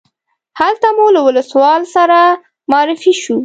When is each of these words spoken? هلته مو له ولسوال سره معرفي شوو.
هلته 0.59 0.87
مو 0.97 1.05
له 1.15 1.21
ولسوال 1.27 1.81
سره 1.95 2.19
معرفي 2.71 3.11
شوو. 3.21 3.37